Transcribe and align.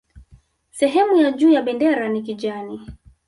Sehemu 0.71 1.15
ya 1.17 1.31
juu 1.31 1.49
ya 1.51 1.61
bendera 1.61 2.09
ni 2.09 2.21
kijani 2.21 2.81